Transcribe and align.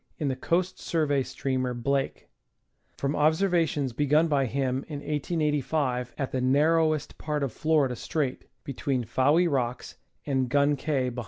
in 0.17 0.29
the 0.29 0.35
Coast 0.35 0.79
Survey 0.79 1.21
steamer 1.21 1.75
Blake, 1.75 2.27
from 2.97 3.13
observ 3.13 3.51
ations 3.51 3.95
begun 3.95 4.27
by 4.27 4.47
him 4.47 4.77
in 4.87 4.97
1885 4.97 6.15
at 6.17 6.31
the 6.31 6.41
narrowest 6.41 7.19
part 7.19 7.43
of 7.43 7.53
Florida 7.53 7.95
Strait, 7.95 8.45
between 8.63 9.03
Fowey 9.05 9.47
Rocks 9.47 9.97
and 10.25 10.49
Gun 10.49 10.75
Cay 10.75 11.09
(Bah.) 11.09 11.19